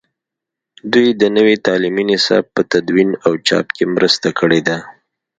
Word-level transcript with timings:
دوی 0.93 1.07
د 1.21 1.23
نوي 1.37 1.55
تعلیمي 1.65 2.03
نصاب 2.11 2.43
په 2.55 2.61
تدوین 2.71 3.09
او 3.25 3.31
چاپ 3.47 3.67
کې 3.75 3.83
مرسته 3.95 4.27
کړې 4.39 4.61
ده. 4.67 4.77